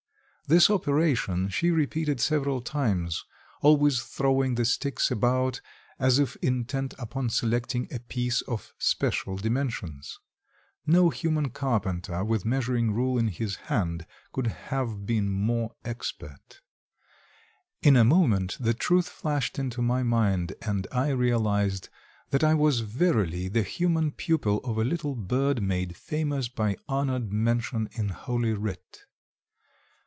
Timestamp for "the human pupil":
23.47-24.57